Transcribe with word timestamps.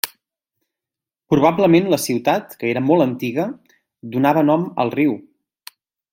Probablement 1.33 1.91
la 1.93 1.99
ciutat, 2.05 2.57
que 2.63 2.69
era 2.73 2.83
molt 2.87 3.05
antiga, 3.07 3.45
donava 4.17 4.45
nom 4.49 4.65
al 4.85 4.95
riu. 4.99 5.15